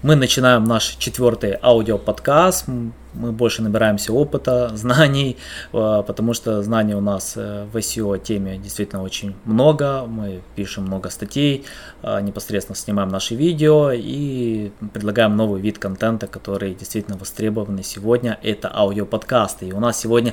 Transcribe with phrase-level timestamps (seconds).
[0.00, 2.68] Мы начинаем наш четвертый аудиоподкаст.
[3.14, 5.36] Мы больше набираемся опыта, знаний,
[5.72, 10.04] э, потому что знаний у нас э, в SEO теме действительно очень много.
[10.06, 11.64] Мы пишем много статей,
[12.02, 18.38] э, непосредственно снимаем наши видео и предлагаем новый вид контента, который действительно востребован сегодня.
[18.44, 19.66] Это аудиоподкасты.
[19.66, 20.32] И у нас сегодня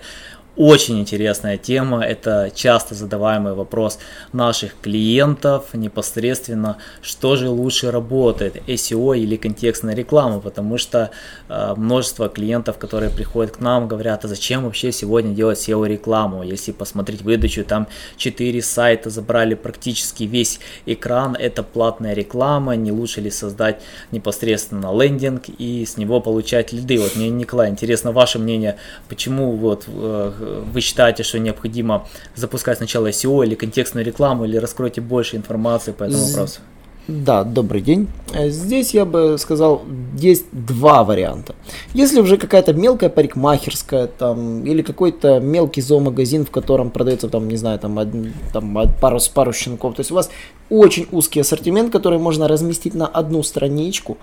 [0.56, 4.00] очень интересная тема, это часто задаваемый вопрос
[4.32, 11.12] наших клиентов непосредственно, что же лучше работает, SEO или контекстная реклама, потому что
[11.50, 16.44] э, множество клиентов, которые приходят к нам, говорят, а зачем вообще сегодня делать SEO рекламу,
[16.44, 17.88] если посмотреть выдачу, там
[18.18, 25.50] 4 сайта забрали практически весь экран, это платная реклама, не лучше ли создать непосредственно лендинг
[25.58, 26.98] и с него получать лиды.
[26.98, 28.78] Вот мне, Николай, интересно ваше мнение,
[29.10, 35.02] почему вот э, вы считаете, что необходимо запускать сначала SEO или контекстную рекламу, или раскройте
[35.02, 36.62] больше информации по этому вопросу?
[37.08, 38.08] Да, добрый день.
[38.34, 39.84] Э, здесь я бы сказал,
[40.18, 41.54] есть два варианта.
[41.94, 47.58] Если уже какая-то мелкая парикмахерская там, или какой-то мелкий зоомагазин, в котором продается там, не
[47.58, 50.32] знаю, там, один, там пару, пару щенков, то есть у вас
[50.70, 54.18] очень узкий ассортимент, который можно разместить на одну страничку,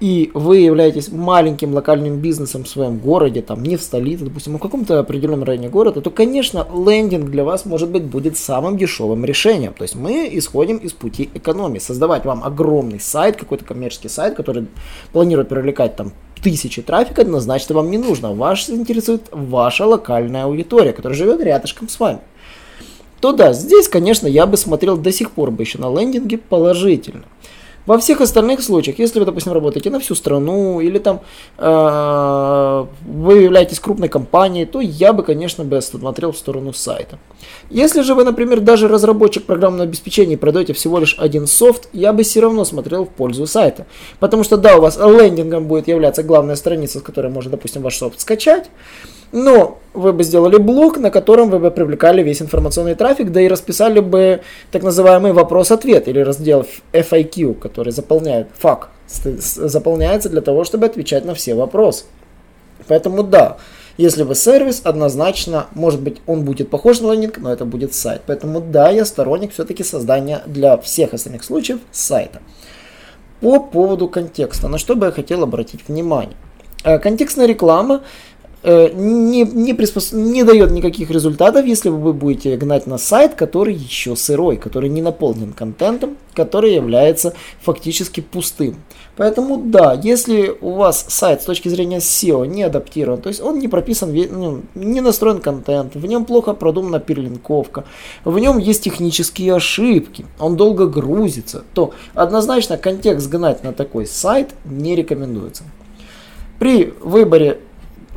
[0.00, 4.58] и вы являетесь маленьким локальным бизнесом в своем городе, там не в столице, допустим, а
[4.58, 9.24] в каком-то определенном районе города, то, конечно, лендинг для вас, может быть, будет самым дешевым
[9.24, 9.74] решением.
[9.74, 11.80] То есть мы исходим из пути экономии.
[11.80, 14.68] Создавать вам огромный сайт, какой-то коммерческий сайт, который
[15.12, 18.32] планирует привлекать там тысячи трафика, однозначно вам не нужно.
[18.32, 22.20] Вас интересует ваша локальная аудитория, которая живет рядышком с вами.
[23.20, 27.24] То да, здесь, конечно, я бы смотрел до сих пор бы еще на лендинге положительно.
[27.88, 31.22] Во всех остальных случаях, если вы, допустим, работаете на всю страну или там
[31.56, 37.18] э, вы являетесь крупной компанией, то я бы, конечно, бы смотрел в сторону сайта.
[37.70, 42.12] Если же вы, например, даже разработчик программного обеспечения и продаете всего лишь один софт, я
[42.12, 43.86] бы все равно смотрел в пользу сайта.
[44.20, 47.96] Потому что да, у вас лендингом будет являться главная страница, с которой можно, допустим, ваш
[47.96, 48.68] софт скачать.
[49.32, 53.48] Но вы бы сделали блок, на котором вы бы привлекали весь информационный трафик, да и
[53.48, 54.40] расписали бы
[54.70, 61.34] так называемый вопрос-ответ или раздел FAQ, который заполняет фак, заполняется для того, чтобы отвечать на
[61.34, 62.04] все вопросы.
[62.86, 63.58] Поэтому да,
[63.98, 68.22] если вы сервис, однозначно, может быть, он будет похож на лендинг, но это будет сайт.
[68.26, 72.40] Поэтому да, я сторонник все-таки создания для всех остальных случаев сайта.
[73.40, 76.36] По поводу контекста, на что бы я хотел обратить внимание.
[76.84, 78.02] Э, контекстная реклама
[78.64, 80.12] не, не, приспос...
[80.12, 85.00] не дает никаких результатов, если вы будете гнать на сайт, который еще сырой, который не
[85.00, 88.76] наполнен контентом, который является фактически пустым.
[89.16, 93.58] Поэтому да, если у вас сайт с точки зрения SEO не адаптирован, то есть он
[93.58, 97.84] не прописан, ну, не настроен контент, в нем плохо продумана перелинковка,
[98.24, 104.50] в нем есть технические ошибки, он долго грузится, то однозначно контекст гнать на такой сайт
[104.64, 105.64] не рекомендуется.
[106.58, 107.60] При выборе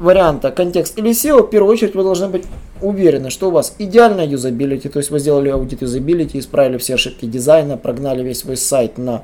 [0.02, 2.44] варианта контекст или SEO, в первую очередь вы должны быть
[2.82, 7.26] уверены, что у вас идеальная юзабилити, то есть вы сделали аудит юзабилити, исправили все ошибки
[7.26, 9.24] дизайна, прогнали весь свой сайт на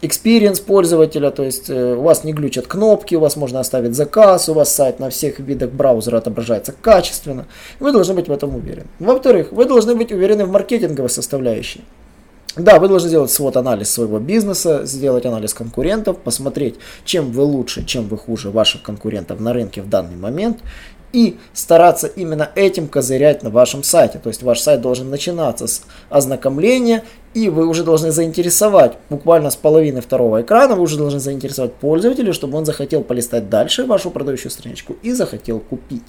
[0.00, 4.48] experience пользователя, то есть э, у вас не глючат кнопки, у вас можно оставить заказ,
[4.48, 7.46] у вас сайт на всех видах браузера отображается качественно.
[7.78, 8.86] Вы должны быть в этом уверены.
[8.98, 11.82] Во-вторых, вы должны быть уверены в маркетинговой составляющей.
[12.56, 17.84] Да, вы должны сделать SWOT анализ своего бизнеса, сделать анализ конкурентов, посмотреть, чем вы лучше,
[17.84, 20.58] чем вы хуже ваших конкурентов на рынке в данный момент
[21.12, 24.18] и стараться именно этим козырять на вашем сайте.
[24.18, 29.56] То есть ваш сайт должен начинаться с ознакомления, и вы уже должны заинтересовать буквально с
[29.56, 34.50] половины второго экрана, вы уже должны заинтересовать пользователя, чтобы он захотел полистать дальше вашу продающую
[34.50, 36.06] страничку и захотел купить.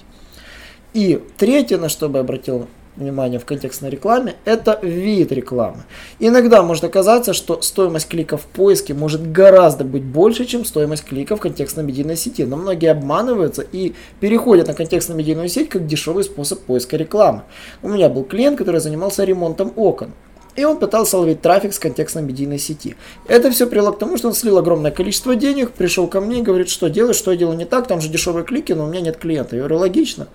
[0.93, 5.83] И третье, на что бы обратил внимание в контекстной рекламе, это вид рекламы.
[6.19, 11.35] Иногда может оказаться, что стоимость клика в поиске может гораздо быть больше, чем стоимость клика
[11.35, 12.43] в контекстной медийной сети.
[12.43, 17.43] Но многие обманываются и переходят на контекстную медийную сеть как дешевый способ поиска рекламы.
[17.81, 20.11] У меня был клиент, который занимался ремонтом окон.
[20.55, 22.95] И он пытался ловить трафик с контекстной медийной сети.
[23.27, 26.41] Это все привело к тому, что он слил огромное количество денег, пришел ко мне и
[26.41, 29.01] говорит, что делать, что я делаю не так, там же дешевые клики, но у меня
[29.01, 29.55] нет клиента.
[29.55, 30.27] Я говорю, логично.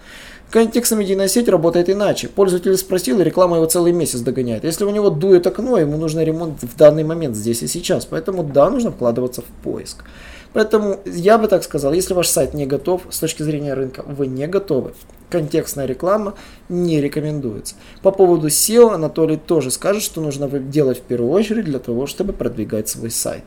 [0.50, 2.28] Контекстная медийная сеть работает иначе.
[2.28, 4.64] Пользователь спросил, и реклама его целый месяц догоняет.
[4.64, 8.06] Если у него дует окно, ему нужно ремонт в данный момент, здесь и сейчас.
[8.06, 10.04] Поэтому да, нужно вкладываться в поиск.
[10.52, 14.26] Поэтому я бы так сказал, если ваш сайт не готов с точки зрения рынка, вы
[14.26, 14.94] не готовы,
[15.30, 16.34] контекстная реклама
[16.68, 17.74] не рекомендуется.
[18.02, 22.32] По поводу SEO Анатолий тоже скажет, что нужно делать в первую очередь для того, чтобы
[22.32, 23.44] продвигать свой сайт.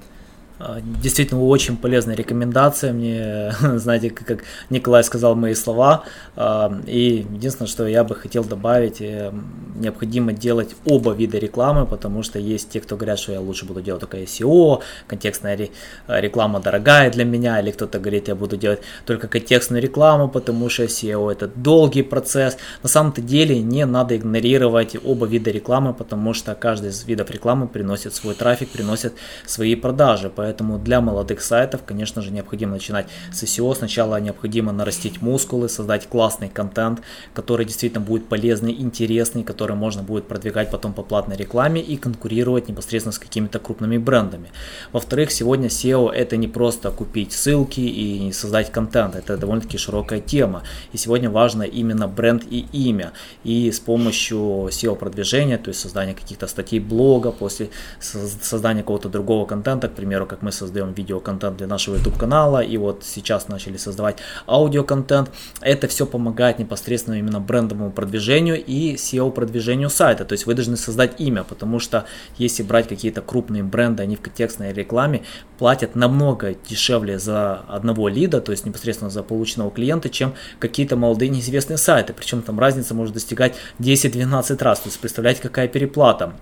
[0.60, 2.92] А, действительно, очень полезная рекомендация.
[2.92, 6.04] Мне, знаете, как Николай сказал мои слова.
[6.36, 9.32] А, и единственное, что я бы хотел добавить, э,
[9.76, 13.82] необходимо делать оба вида рекламы, потому что есть те, кто говорят, что я лучше буду
[13.82, 15.70] делать только SEO, контекстная
[16.08, 20.84] реклама дорогая для меня, или кто-то говорит, я буду делать только контекстную рекламу, потому что
[20.84, 22.58] SEO это долгий процесс.
[22.84, 27.68] На самом-то деле не надо игнорировать оба вида рекламы, потому что каждый из видов рекламы
[27.68, 29.14] приносит свой трафик, приносит
[29.46, 30.30] свои продажи.
[30.36, 33.75] Поэтому Поэтому для молодых сайтов, конечно же, необходимо начинать с SEO.
[33.75, 37.01] Сначала необходимо нарастить мускулы, создать классный контент,
[37.36, 42.68] который действительно будет полезный, интересный, который можно будет продвигать потом по платной рекламе и конкурировать
[42.68, 44.50] непосредственно с какими-то крупными брендами.
[44.92, 50.63] Во-вторых, сегодня SEO это не просто купить ссылки и создать контент, это довольно-таки широкая тема.
[50.94, 53.12] И сегодня важно именно бренд и имя.
[53.44, 57.69] И с помощью SEO продвижения, то есть создания каких-то статей блога, после
[58.00, 62.78] создания какого-то другого контента, к примеру, как мы создаем видеоконтент для нашего YouTube канала, и
[62.78, 65.32] вот сейчас начали создавать аудиоконтент.
[65.62, 70.26] Это все помогает непосредственно именно брендовому продвижению и SEO продвижению сайта.
[70.26, 72.06] То есть вы должны создать имя, потому что
[72.38, 75.24] если брать какие-то крупные бренды, они в контекстной рекламе
[75.58, 81.30] платят намного дешевле за одного лида, то есть непосредственно за полученного клиента, чем какие-то молодые
[81.30, 82.14] неизвестные сайты.
[82.14, 84.80] Причем там разница может достигать 10-12 раз.
[84.80, 86.34] То есть представляете, какая переплата.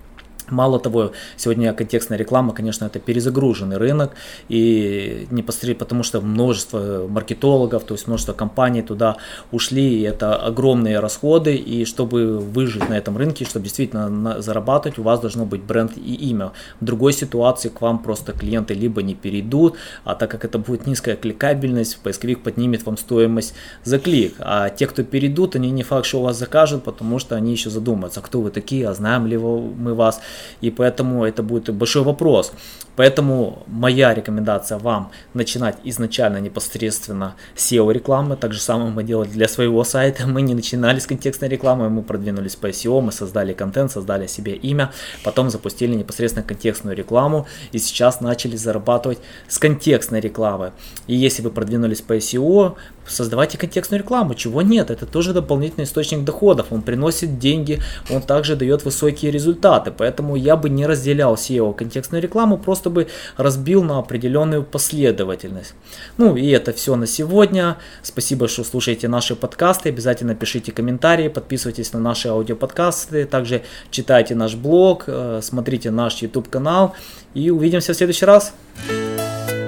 [0.50, 4.12] Мало того, сегодня контекстная реклама, конечно, это перезагруженный рынок,
[4.48, 9.18] и непосредственно потому что множество маркетологов, то есть множество компаний туда
[9.52, 15.04] ушли, и это огромные расходы, и чтобы выжить на этом рынке, чтобы действительно зарабатывать, у
[15.04, 16.52] вас должно быть бренд и имя.
[16.80, 20.88] В другой ситуации к вам просто клиенты либо не перейдут, а так как это будет
[20.88, 23.54] низкая кликабельность, поисковик поднимет вам стоимость
[23.84, 27.36] за клик, а те, кто перейдут, они не факт, что у вас закажут, потому что
[27.36, 30.22] они еще задумаются, кто вы такие, а знаем ли мы вас,
[30.62, 32.54] и поэтому это будет большой вопрос.
[32.98, 38.36] Поэтому моя рекомендация вам начинать изначально непосредственно SEO рекламы.
[38.36, 40.26] Так же самое мы делали для своего сайта.
[40.26, 44.56] Мы не начинали с контекстной рекламы, мы продвинулись по SEO, мы создали контент, создали себе
[44.56, 44.92] имя,
[45.24, 50.72] потом запустили непосредственно контекстную рекламу и сейчас начали зарабатывать с контекстной рекламы.
[51.06, 56.24] И если вы продвинулись по SEO, создавайте контекстную рекламу, чего нет, это тоже дополнительный источник
[56.24, 61.74] доходов, он приносит деньги, он также дает высокие результаты, поэтому я бы не разделял SEO
[61.74, 63.08] контекстную рекламу, просто бы
[63.38, 65.74] разбил на определенную последовательность.
[66.18, 71.94] Ну и это все на сегодня, спасибо, что слушаете наши подкасты, обязательно пишите комментарии, подписывайтесь
[71.94, 76.96] на наши аудиоподкасты, также читайте наш блог, э, смотрите наш YouTube канал
[77.34, 78.54] и увидимся в следующий раз.